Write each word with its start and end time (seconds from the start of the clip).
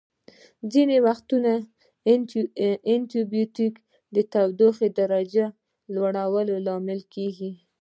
ځینې 0.73 0.97
وختونه 1.07 1.51
انټي 2.91 3.21
بیوټیک 3.31 3.73
د 4.15 4.17
تودوخې 4.31 4.89
درجې 4.99 5.45
د 5.51 5.55
لوړوالي 5.93 6.57
لامل 6.67 7.01
کیږي. 7.13 7.51